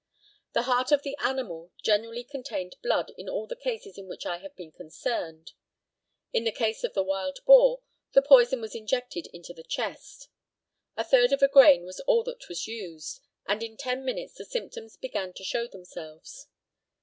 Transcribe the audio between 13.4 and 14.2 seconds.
and in ten